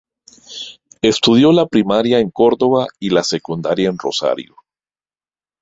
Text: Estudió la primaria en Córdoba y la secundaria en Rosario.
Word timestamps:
Estudió 1.03 1.51
la 1.51 1.67
primaria 1.67 2.17
en 2.17 2.31
Córdoba 2.31 2.87
y 2.99 3.11
la 3.11 3.23
secundaria 3.23 3.87
en 3.87 3.99
Rosario. 3.99 4.55